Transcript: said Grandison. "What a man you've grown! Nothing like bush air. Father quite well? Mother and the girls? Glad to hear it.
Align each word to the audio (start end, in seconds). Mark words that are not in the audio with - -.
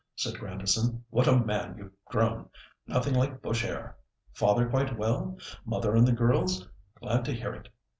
said 0.15 0.39
Grandison. 0.39 1.03
"What 1.11 1.27
a 1.27 1.37
man 1.37 1.75
you've 1.77 1.91
grown! 2.05 2.49
Nothing 2.87 3.13
like 3.13 3.39
bush 3.39 3.63
air. 3.63 3.97
Father 4.33 4.67
quite 4.67 4.97
well? 4.97 5.37
Mother 5.63 5.95
and 5.95 6.07
the 6.07 6.11
girls? 6.11 6.67
Glad 6.99 7.23
to 7.25 7.33
hear 7.35 7.53
it. 7.53 7.67